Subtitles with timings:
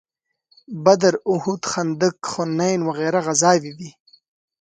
[0.83, 3.91] بدر، احد، خندق، حنین وغیره غزاوې وې.